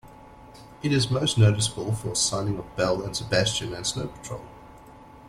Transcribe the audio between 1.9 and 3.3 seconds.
for its signing of Belle and